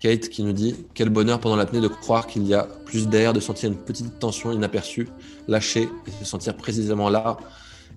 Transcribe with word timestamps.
Kate 0.00 0.28
qui 0.28 0.42
nous 0.42 0.52
dit 0.52 0.76
Quel 0.94 1.08
bonheur 1.08 1.40
pendant 1.40 1.56
l'apnée 1.56 1.80
de 1.80 1.88
croire 1.88 2.26
qu'il 2.26 2.46
y 2.46 2.54
a 2.54 2.68
plus 2.84 3.08
d'air, 3.08 3.32
de 3.32 3.40
sentir 3.40 3.70
une 3.70 3.76
petite 3.76 4.18
tension 4.18 4.52
inaperçue, 4.52 5.08
lâcher 5.48 5.88
et 6.06 6.20
de 6.20 6.24
sentir 6.24 6.56
précisément 6.56 7.08
là 7.08 7.36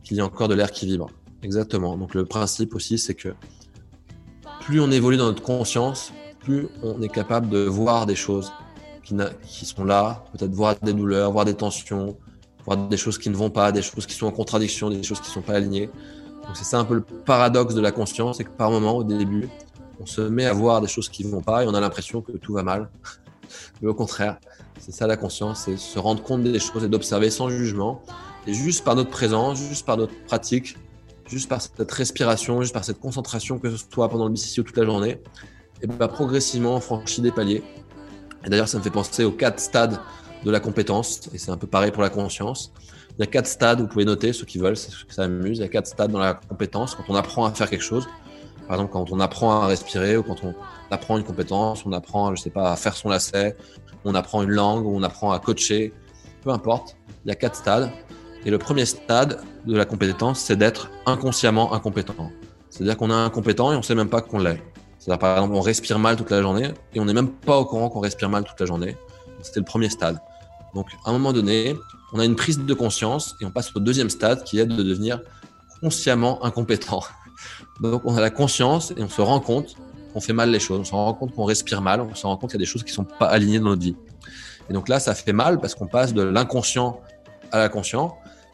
qu'il 0.04 0.18
y 0.18 0.20
a 0.20 0.26
encore 0.26 0.48
de 0.48 0.56
l'air 0.56 0.72
qui 0.72 0.86
vibre. 0.86 1.10
Exactement. 1.44 1.98
Donc 1.98 2.14
le 2.14 2.26
principe 2.26 2.76
aussi, 2.76 2.98
c'est 2.98 3.16
que 3.16 3.30
plus 4.62 4.80
on 4.80 4.92
évolue 4.92 5.18
dans 5.18 5.26
notre 5.26 5.44
conscience, 5.44 6.12
plus 6.40 6.68
on 6.84 7.02
est 7.02 7.10
capable 7.10 7.50
de 7.50 7.60
voir 7.60 8.06
des 8.06 8.16
choses 8.16 8.52
qui, 9.04 9.16
qui 9.44 9.66
sont 9.66 9.84
là, 9.84 10.24
peut-être 10.34 10.54
voir 10.54 10.76
des 10.82 10.94
douleurs, 10.94 11.32
voir 11.32 11.46
des 11.46 11.54
tensions, 11.54 12.18
voir 12.66 12.78
des 12.78 12.98
choses 12.98 13.18
qui 13.18 13.30
ne 13.30 13.36
vont 13.36 13.50
pas, 13.50 13.72
des 13.72 13.82
choses 13.82 14.06
qui 14.06 14.16
sont 14.16 14.28
en 14.28 14.32
contradiction, 14.32 14.90
des 14.90 15.04
choses 15.04 15.20
qui 15.20 15.28
ne 15.30 15.34
sont 15.34 15.42
pas 15.42 15.54
alignées. 15.54 15.88
Donc 16.46 16.56
c'est 16.56 16.64
ça 16.64 16.80
un 16.80 16.86
peu 16.86 16.96
le 16.96 17.02
paradoxe 17.02 17.76
de 17.76 17.82
la 17.82 17.92
conscience, 17.92 18.38
c'est 18.38 18.44
que 18.44 18.50
par 18.50 18.72
moment, 18.72 18.98
au 18.98 19.04
début, 19.04 19.50
on 20.02 20.06
se 20.06 20.22
met 20.22 20.46
à 20.46 20.54
voir 20.54 20.82
des 20.82 20.88
choses 20.88 21.10
qui 21.10 21.24
ne 21.26 21.30
vont 21.30 21.42
pas 21.42 21.64
et 21.64 21.68
on 21.68 21.74
a 21.74 21.80
l'impression 21.80 22.22
que 22.22 22.32
tout 22.34 22.54
va 22.54 22.64
mal. 22.64 22.90
Mais 23.82 23.88
au 23.88 23.94
contraire, 23.94 24.38
c'est 24.80 24.92
ça 24.92 25.06
la 25.06 25.18
conscience, 25.18 25.64
c'est 25.66 25.78
se 25.78 26.00
rendre 26.00 26.24
compte 26.24 26.44
des 26.44 26.60
choses 26.60 26.84
et 26.84 26.90
d'observer 26.90 27.30
sans 27.30 27.50
jugement. 27.50 28.02
Et 28.48 28.54
juste 28.54 28.84
par 28.84 28.96
notre 28.96 29.12
présence, 29.12 29.60
juste 29.60 29.86
par 29.86 29.98
notre 29.98 30.14
pratique, 30.26 30.78
juste 31.28 31.48
par 31.48 31.62
cette 31.62 31.92
respiration, 31.92 32.62
juste 32.62 32.74
par 32.74 32.84
cette 32.84 33.00
concentration, 33.00 33.60
que 33.60 33.70
ce 33.70 33.86
soit 33.92 34.10
pendant 34.10 34.26
le 34.26 34.32
BCC 34.32 34.62
ou 34.62 34.64
toute 34.64 34.78
la 34.78 34.86
journée, 34.86 35.22
et 35.82 35.88
bien 35.88 36.08
progressivement 36.08 36.76
on 36.76 36.80
franchit 36.80 37.22
des 37.22 37.32
paliers. 37.32 37.64
Et 38.44 38.50
d'ailleurs, 38.50 38.68
ça 38.68 38.80
me 38.80 38.84
fait 38.84 38.90
penser 38.90 39.24
aux 39.24 39.32
quatre 39.32 39.60
stades 39.60 40.00
de 40.44 40.50
la 40.50 40.60
compétence, 40.60 41.30
et 41.34 41.38
c'est 41.38 41.52
un 41.52 41.58
peu 41.58 41.68
pareil 41.68 41.92
pour 41.92 42.02
la 42.02 42.10
conscience. 42.10 42.74
Il 43.18 43.20
y 43.20 43.24
a 43.24 43.28
quatre 43.28 43.46
stades, 43.46 43.82
vous 43.82 43.88
pouvez 43.88 44.06
noter, 44.06 44.34
ceux 44.34 44.46
qui 44.46 44.58
veulent, 44.58 44.78
ça 44.78 45.24
amuse. 45.24 45.60
Il 45.60 45.62
y 45.62 45.66
a 45.66 45.68
quatre 45.68 45.86
stades 45.86 46.12
dans 46.12 46.20
la 46.20 46.34
compétence, 46.34 46.96
quand 46.96 47.04
on 47.10 47.16
apprend 47.16 47.46
à 47.46 47.52
faire 47.52 47.70
quelque 47.70 47.84
chose. 47.84 48.08
Par 48.72 48.80
exemple, 48.80 48.94
quand 48.94 49.12
on 49.12 49.20
apprend 49.20 49.64
à 49.64 49.68
respirer 49.68 50.16
ou 50.16 50.24
quand 50.24 50.46
on 50.46 50.56
apprend 50.92 51.18
une 51.18 51.26
compétence, 51.26 51.86
on 51.86 51.92
apprend, 51.92 52.34
je 52.34 52.42
sais 52.42 52.50
pas, 52.50 52.72
à 52.72 52.78
faire 52.78 52.96
son 52.96 53.10
lacet, 53.10 53.58
on 54.06 54.16
apprend 54.16 54.44
une 54.44 54.52
langue, 54.52 54.86
on 54.86 55.04
apprend 55.04 55.34
à 55.34 55.40
coacher, 55.40 55.92
peu 56.42 56.52
importe. 56.52 56.96
Il 57.26 57.28
y 57.28 57.32
a 57.34 57.36
quatre 57.36 57.58
stades. 57.58 57.92
Et 58.46 58.50
le 58.50 58.58
premier 58.58 58.86
stade 58.86 59.42
de 59.66 59.76
la 59.76 59.84
compétence, 59.84 60.40
c'est 60.40 60.56
d'être 60.56 60.90
inconsciemment 61.06 61.74
incompétent. 61.74 62.32
C'est-à-dire 62.70 62.96
qu'on 62.96 63.10
est 63.10 63.14
incompétent 63.14 63.74
et 63.74 63.76
on 63.76 63.80
ne 63.80 63.84
sait 63.84 63.94
même 63.94 64.08
pas 64.08 64.22
qu'on 64.22 64.40
l'est. 64.40 64.64
C'est-à-dire, 65.00 65.20
par 65.20 65.36
exemple, 65.36 65.56
on 65.56 65.60
respire 65.60 66.00
mal 66.00 66.16
toute 66.16 66.30
la 66.30 66.42
journée 66.42 66.70
et 66.94 67.02
on 67.02 67.04
n'est 67.04 67.14
même 67.14 67.30
pas 67.30 67.58
au 67.58 67.66
courant 67.66 67.90
qu'on 67.90 68.00
respire 68.00 68.30
mal 68.30 68.46
toute 68.46 68.62
la 68.62 68.66
journée. 68.66 68.96
C'était 69.42 69.60
le 69.60 69.66
premier 69.66 69.90
stade. 69.90 70.18
Donc, 70.76 70.88
à 71.04 71.10
un 71.10 71.12
moment 71.12 71.34
donné, 71.34 71.76
on 72.14 72.20
a 72.20 72.24
une 72.24 72.38
prise 72.38 72.58
de 72.58 72.74
conscience 72.74 73.36
et 73.42 73.46
on 73.46 73.52
passe 73.52 73.76
au 73.76 73.82
deuxième 73.82 74.10
stade 74.10 74.46
qui 74.46 74.60
est 74.60 74.66
de 74.66 74.82
devenir 74.82 75.20
consciemment 75.82 76.42
incompétent. 76.46 77.04
Donc, 77.80 78.02
on 78.06 78.16
a 78.16 78.22
la 78.22 78.30
conscience 78.30 78.92
et 78.98 79.04
on 79.04 79.10
se 79.10 79.22
rend 79.22 79.40
compte 79.40 79.76
qu'on 80.14 80.22
fait 80.22 80.34
mal 80.34 80.52
les 80.52 80.60
choses. 80.60 80.80
On 80.80 80.84
se 80.84 80.92
rend 80.92 81.14
compte 81.14 81.34
qu'on 81.34 81.46
respire 81.46 81.82
mal. 81.82 82.02
On 82.02 82.14
se 82.16 82.26
rend 82.26 82.38
compte 82.38 82.52
qu'il 82.52 82.60
y 82.60 82.64
a 82.64 82.66
des 82.66 82.72
choses 82.72 82.84
qui 82.84 82.92
ne 82.92 82.96
sont 82.96 83.04
pas 83.04 83.28
alignées 83.28 83.60
dans 83.60 83.70
notre 83.70 83.82
vie. 83.82 83.96
Et 84.70 84.74
donc 84.74 84.88
là, 84.90 85.00
ça 85.00 85.16
fait 85.16 85.34
mal 85.34 85.60
parce 85.60 85.76
qu'on 85.76 85.88
passe 85.88 86.14
de 86.14 86.22
l'inconscient 86.22 87.02
à 87.52 87.60
la 87.60 87.70
conscience. 87.70 88.12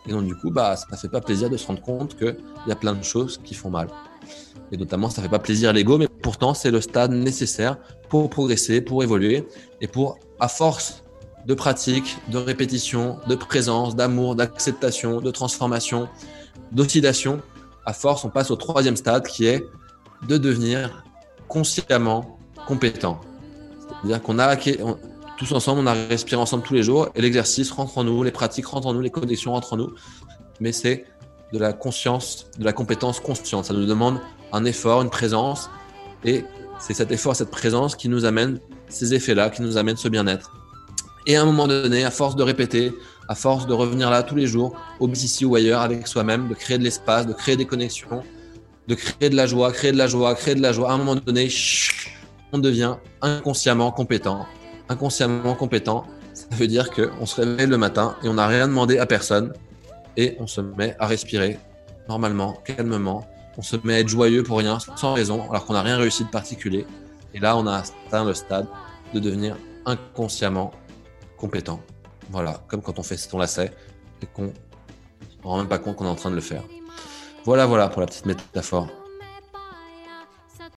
Et 0.08 0.12
donc, 0.12 0.26
du 0.26 0.36
coup, 0.36 0.52
bah, 0.52 0.76
ça 0.76 0.86
ne 0.92 0.98
fait 0.98 1.10
pas 1.10 1.22
plaisir 1.22 1.50
de 1.50 1.58
se 1.58 1.68
rendre 1.68 1.82
compte 1.82 2.18
qu'il 2.18 2.38
y 2.68 2.72
a 2.72 2.76
plein 2.76 2.94
de 2.94 3.04
choses 3.04 3.40
qui 3.44 3.54
font 3.54 3.70
mal. 3.70 3.88
Et 4.72 4.78
notamment, 4.78 5.10
ça 5.10 5.22
ne 5.22 5.28
fait 5.28 5.32
pas 5.32 5.40
plaisir 5.40 5.70
à 5.70 5.74
l'ego, 5.74 5.98
mais 5.98 6.08
pourtant, 6.08 6.54
c'est 6.54 6.72
le 6.72 6.82
stade 6.82 7.12
nécessaire 7.12 7.78
pour 8.10 8.30
progresser, 8.30 8.82
pour 8.82 9.04
évoluer 9.04 9.48
et 9.82 9.88
pour, 9.88 10.18
à 10.40 10.48
force 10.48 11.04
de 11.46 11.54
pratique, 11.54 12.18
de 12.30 12.38
répétition, 12.38 13.20
de 13.28 13.36
présence, 13.36 13.96
d'amour, 13.96 14.36
d'acceptation, 14.36 15.22
de 15.22 15.32
transformation, 15.32 16.10
d'oscillation, 16.72 17.42
à 17.88 17.94
force, 17.94 18.26
on 18.26 18.30
passe 18.30 18.52
au 18.52 18.58
troisième 18.58 18.98
stade 18.98 19.26
qui 19.26 19.46
est 19.46 19.66
de 20.28 20.38
devenir 20.38 21.06
consciemment 21.48 22.38
compétent. 22.68 23.22
C'est-à-dire 24.02 24.22
qu'on 24.22 24.40
a 24.40 24.58
tous 25.38 25.54
ensemble, 25.54 25.80
on 25.80 25.88
a 25.88 25.94
respiré 25.94 26.42
ensemble 26.42 26.64
tous 26.64 26.74
les 26.74 26.84
jours 26.84 27.08
et 27.16 27.22
l'exercice 27.22 27.72
rentre 27.72 27.98
en 27.98 28.04
nous, 28.04 28.24
les 28.24 28.32
pratiques 28.32 28.66
rentrent 28.66 28.88
en 28.88 28.94
nous, 28.94 29.00
les 29.00 29.10
connexions 29.10 29.54
rentrent 29.54 29.72
en 29.72 29.78
nous. 29.78 29.94
Mais 30.60 30.74
c'est 30.74 31.06
de 31.54 31.60
la 31.60 31.72
conscience, 31.72 32.48
de 32.60 32.66
la 32.66 32.74
compétence 32.74 33.22
consciente. 33.22 33.64
Ça 33.64 33.74
nous 33.74 33.86
demande 33.86 34.20
un 34.52 34.66
effort, 34.66 35.02
une 35.02 35.10
présence 35.10 35.70
et 36.26 36.44
c'est 36.80 36.94
cet 36.94 37.14
effort, 37.14 37.38
cette 37.38 37.52
présence 37.52 37.96
qui 37.96 38.10
nous 38.10 38.26
amène 38.26 38.60
ces 38.90 39.14
effets-là, 39.14 39.50
qui 39.50 39.62
nous 39.62 39.78
amène 39.78 39.96
ce 39.96 40.10
bien-être. 40.10 40.57
Et 41.30 41.36
à 41.36 41.42
un 41.42 41.46
moment 41.46 41.68
donné, 41.68 42.06
à 42.06 42.10
force 42.10 42.38
de 42.38 42.44
répéter, 42.44 42.94
à 43.28 43.36
force 43.36 43.68
de 43.68 43.74
revenir 43.74 44.10
là 44.10 44.24
tous 44.24 44.36
les 44.36 44.48
jours, 44.48 44.80
au 45.02 45.10
BCC 45.10 45.44
ou 45.44 45.56
ailleurs, 45.56 45.82
avec 45.82 46.08
soi-même, 46.08 46.48
de 46.48 46.54
créer 46.54 46.78
de 46.78 46.84
l'espace, 46.86 47.28
de 47.28 47.34
créer 47.34 47.58
des 47.58 47.66
connexions, 47.66 48.24
de 48.88 48.96
créer 48.96 49.30
de 49.30 49.36
la 49.36 49.46
joie, 49.46 49.74
créer 49.74 49.92
de 49.92 49.98
la 49.98 50.08
joie, 50.08 50.34
créer 50.36 50.56
de 50.56 50.62
la 50.62 50.72
joie, 50.72 50.90
à 50.90 50.94
un 50.94 50.98
moment 50.98 51.16
donné, 51.16 51.50
on 52.54 52.60
devient 52.60 52.96
inconsciemment 53.22 53.92
compétent. 53.92 54.46
Inconsciemment 54.88 55.54
compétent, 55.54 56.06
ça 56.34 56.48
veut 56.52 56.68
dire 56.68 56.90
qu'on 56.92 57.26
se 57.26 57.42
réveille 57.42 57.68
le 57.68 57.78
matin 57.78 58.16
et 58.24 58.30
on 58.30 58.36
n'a 58.36 58.48
rien 58.48 58.70
demandé 58.70 58.98
à 58.98 59.06
personne 59.06 59.52
et 60.16 60.38
on 60.40 60.48
se 60.48 60.62
met 60.62 60.96
à 60.98 61.08
respirer 61.08 61.60
normalement, 62.08 62.54
calmement. 62.64 63.28
On 63.58 63.62
se 63.62 63.76
met 63.84 63.96
à 63.96 64.00
être 64.00 64.08
joyeux 64.08 64.44
pour 64.44 64.60
rien, 64.60 64.78
sans 64.96 65.14
raison, 65.14 65.50
alors 65.50 65.66
qu'on 65.66 65.74
n'a 65.74 65.82
rien 65.82 65.98
réussi 65.98 66.24
de 66.24 66.30
particulier. 66.30 66.86
Et 67.34 67.40
là, 67.40 67.58
on 67.58 67.68
a 67.68 67.80
atteint 67.80 68.24
le 68.24 68.34
stade 68.34 68.68
de 69.14 69.20
devenir 69.20 69.58
inconsciemment 69.86 70.72
compétent. 71.38 71.80
Voilà, 72.30 72.62
comme 72.68 72.82
quand 72.82 73.00
on 73.00 73.04
fait 73.04 73.18
son 73.18 73.38
lacet 73.38 73.72
et 74.22 74.26
qu'on 74.26 74.44
ne 74.44 74.52
rend 75.44 75.58
même 75.60 75.68
pas 75.68 75.80
compte 75.80 75.96
qu'on 75.96 76.06
est 76.06 76.10
en 76.10 76.16
train 76.16 76.32
de 76.32 76.36
le 76.36 76.42
faire. 76.42 76.64
Voilà, 77.46 77.66
voilà 77.66 77.88
pour 77.88 78.02
la 78.02 78.08
petite 78.08 78.26
métaphore. 78.26 78.90